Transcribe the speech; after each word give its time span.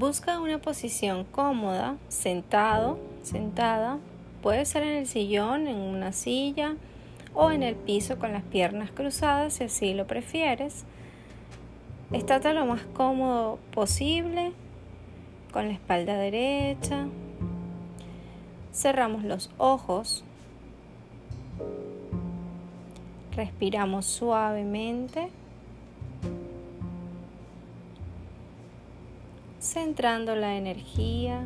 Busca 0.00 0.40
una 0.40 0.56
posición 0.56 1.24
cómoda, 1.24 1.98
sentado, 2.08 2.98
sentada. 3.22 3.98
Puede 4.40 4.64
ser 4.64 4.82
en 4.82 4.96
el 4.96 5.06
sillón, 5.06 5.68
en 5.68 5.76
una 5.76 6.12
silla 6.12 6.76
o 7.34 7.50
en 7.50 7.62
el 7.62 7.74
piso 7.76 8.18
con 8.18 8.32
las 8.32 8.42
piernas 8.42 8.90
cruzadas 8.92 9.52
si 9.52 9.64
así 9.64 9.92
lo 9.92 10.06
prefieres. 10.06 10.86
Estate 12.12 12.54
lo 12.54 12.64
más 12.64 12.80
cómodo 12.94 13.58
posible 13.74 14.54
con 15.52 15.68
la 15.68 15.74
espalda 15.74 16.16
derecha. 16.16 17.06
Cerramos 18.72 19.22
los 19.22 19.50
ojos. 19.58 20.24
Respiramos 23.36 24.06
suavemente. 24.06 25.28
Centrando 29.72 30.34
la 30.34 30.56
energía. 30.56 31.44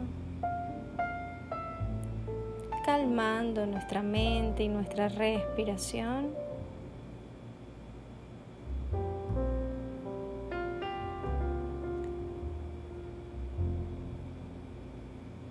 Calmando 2.86 3.66
nuestra 3.66 4.00
mente 4.00 4.62
y 4.62 4.68
nuestra 4.68 5.10
respiración. 5.10 6.30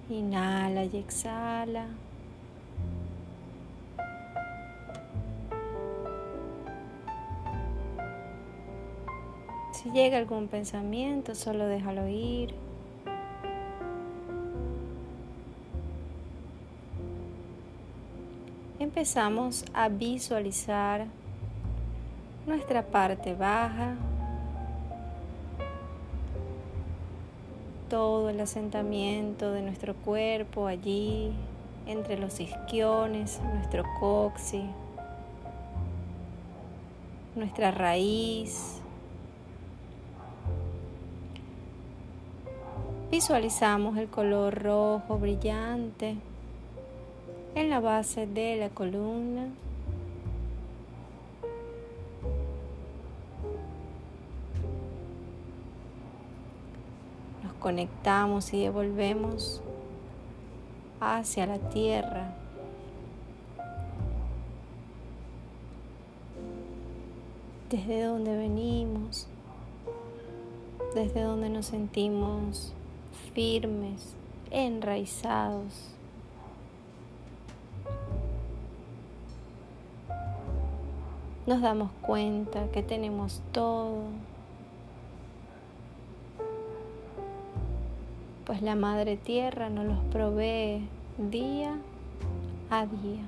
Inhala 0.10 0.86
y 0.86 0.98
exhala. 0.98 1.86
Si 9.74 9.92
llega 9.92 10.18
algún 10.18 10.48
pensamiento, 10.48 11.36
solo 11.36 11.68
déjalo 11.68 12.08
ir. 12.08 12.63
Empezamos 19.04 19.66
a 19.74 19.90
visualizar 19.90 21.08
nuestra 22.48 22.84
parte 22.84 23.36
baja 23.36 23.96
todo 27.90 28.30
el 28.30 28.40
asentamiento 28.40 29.52
de 29.52 29.62
nuestro 29.62 29.94
cuerpo 29.94 30.68
allí, 30.68 31.34
entre 31.86 32.18
los 32.18 32.40
isquiones, 32.40 33.42
nuestro 33.54 33.84
coxi, 34.00 34.64
nuestra 37.36 37.72
raíz. 37.72 38.80
Visualizamos 43.12 43.98
el 43.98 44.08
color 44.08 44.64
rojo 44.64 45.20
brillante 45.20 46.16
en 47.56 47.70
la 47.70 47.80
base 47.80 48.28
de 48.28 48.58
la 48.58 48.70
columna. 48.70 49.50
conectamos 57.64 58.54
y 58.54 58.60
devolvemos 58.60 59.62
hacia 61.00 61.46
la 61.46 61.58
tierra. 61.70 62.36
Desde 67.70 68.04
donde 68.04 68.38
venimos, 68.38 69.28
desde 70.94 71.22
donde 71.22 71.50
nos 71.50 71.68
sentimos 71.68 72.74
firmes, 73.34 74.14
enraizados. 74.52 75.96
Nos 81.46 81.62
damos 81.62 81.92
cuenta 82.02 82.68
que 82.72 82.82
tenemos 82.84 83.42
todo 83.52 84.04
pues 88.46 88.62
la 88.62 88.76
Madre 88.76 89.18
Tierra 89.18 89.70
nos 89.70 89.86
los 89.86 90.00
provee 90.12 90.88
día 91.18 91.76
a 92.70 92.86
día. 92.86 93.24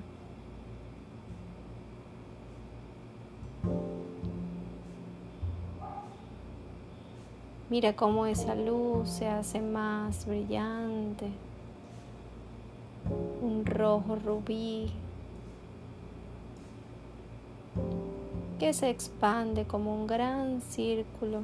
Mira 7.69 7.95
cómo 7.95 8.25
esa 8.25 8.55
luz 8.55 9.09
se 9.09 9.27
hace 9.27 9.59
más 9.59 10.27
brillante, 10.27 11.29
un 13.41 13.65
rojo 13.65 14.17
rubí 14.23 14.91
que 18.59 18.73
se 18.73 18.89
expande 18.89 19.65
como 19.65 19.93
un 19.93 20.07
gran 20.07 20.61
círculo 20.61 21.41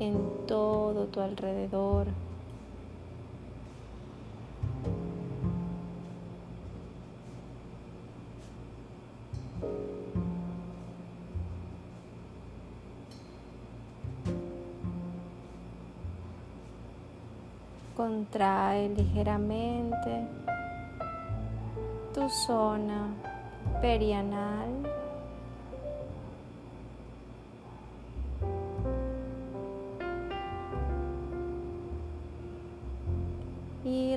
en 0.00 0.16
todo 0.46 1.06
tu 1.06 1.20
alrededor. 1.20 2.06
Contrae 17.96 18.88
ligeramente 18.88 20.26
tu 22.12 22.28
zona 22.28 23.06
perianal. 23.80 24.93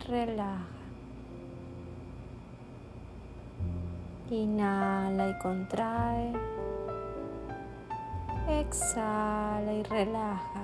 Relaja. 0.07 0.65
Inhala 4.29 5.29
y 5.29 5.39
contrae. 5.39 6.33
Exhala 8.47 9.73
y 9.73 9.83
relaja. 9.83 10.63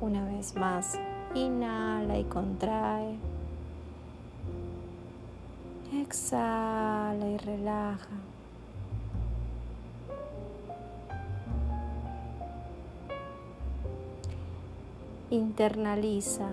Una 0.00 0.24
vez 0.24 0.54
más, 0.56 0.98
inhala 1.34 2.18
y 2.18 2.24
contrae. 2.24 3.16
Exhala 5.92 7.26
y 7.26 7.36
relaja. 7.38 8.16
Internaliza. 15.34 16.46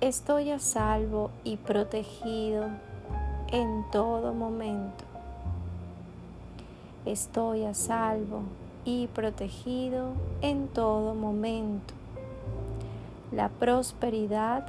Estoy 0.00 0.50
a 0.50 0.58
salvo 0.58 1.30
y 1.44 1.56
protegido 1.56 2.66
en 3.52 3.84
todo 3.92 4.34
momento. 4.34 5.04
Estoy 7.06 7.64
a 7.64 7.74
salvo 7.74 8.42
y 8.84 9.06
protegido 9.06 10.08
en 10.42 10.66
todo 10.66 11.14
momento. 11.14 11.94
La 13.30 13.50
prosperidad 13.50 14.66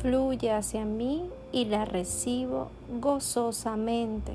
fluye 0.00 0.52
hacia 0.52 0.84
mí 0.84 1.28
y 1.50 1.64
la 1.64 1.86
recibo 1.86 2.68
gozosamente. 3.00 4.34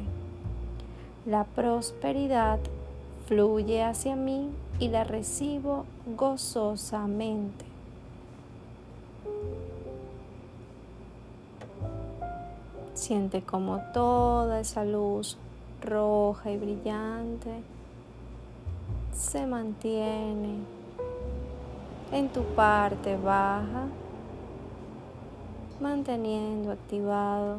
La 1.26 1.46
prosperidad 1.46 2.60
fluye 3.28 3.82
hacia 3.82 4.18
mí 4.18 4.50
y 4.78 4.90
la 4.90 5.06
recibo 5.06 5.86
gozosamente. 6.18 7.73
Siente 12.94 13.42
como 13.42 13.80
toda 13.94 14.60
esa 14.60 14.86
luz 14.86 15.38
roja 15.82 16.52
y 16.52 16.58
brillante 16.58 17.64
se 19.14 19.46
mantiene 19.46 20.60
en 22.12 22.30
tu 22.30 22.44
parte 22.56 23.18
baja, 23.18 23.88
manteniendo 25.80 26.72
activado 26.72 27.58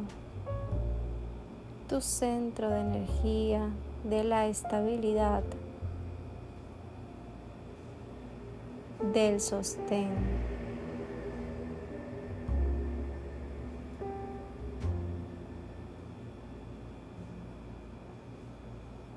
tu 1.89 2.01
centro 2.01 2.69
de 2.69 2.79
energía 2.81 3.69
de 4.03 4.23
la 4.23 4.47
estabilidad, 4.47 5.43
del 9.13 9.39
sostén. 9.39 10.54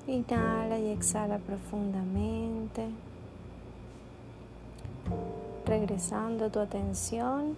Inhala 0.09 0.79
y 0.79 0.89
exhala 0.89 1.37
profundamente. 1.37 2.89
regresando 5.69 6.49
tu 6.49 6.59
atención 6.59 7.55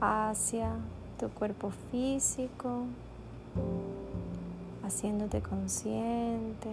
hacia 0.00 0.72
tu 1.18 1.30
cuerpo 1.30 1.70
físico, 1.90 2.84
haciéndote 4.84 5.40
consciente 5.40 6.68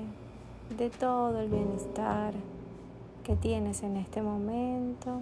de 0.78 0.90
todo 0.90 1.40
el 1.40 1.50
bienestar 1.50 2.34
que 3.24 3.38
tienes 3.38 3.84
en 3.84 3.96
este 3.96 4.22
momento. 4.22 5.22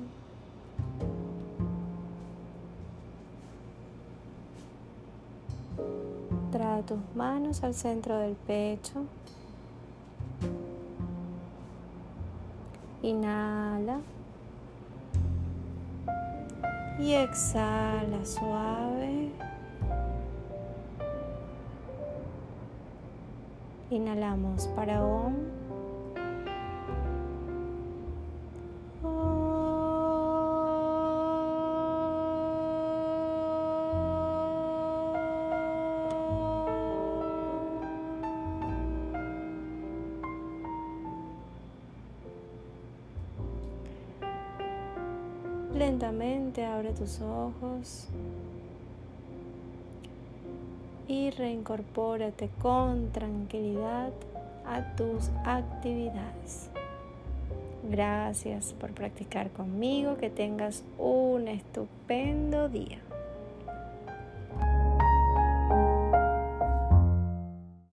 Tus 6.91 7.15
manos 7.15 7.63
al 7.63 7.73
centro 7.73 8.17
del 8.17 8.35
pecho. 8.35 9.05
Inhala. 13.01 14.01
Y 16.99 17.13
exhala 17.13 18.25
suave. 18.25 19.31
Inhalamos 23.89 24.67
para 24.75 25.01
OM. 25.01 25.60
Lentamente 45.75 46.65
abre 46.65 46.91
tus 46.91 47.21
ojos 47.21 48.07
y 51.07 51.29
reincorpórate 51.31 52.49
con 52.61 53.11
tranquilidad 53.11 54.11
a 54.65 54.95
tus 54.95 55.29
actividades. 55.45 56.69
Gracias 57.89 58.73
por 58.73 58.91
practicar 58.91 59.49
conmigo, 59.51 60.17
que 60.17 60.29
tengas 60.29 60.83
un 60.97 61.47
estupendo 61.47 62.69
día. 62.69 62.99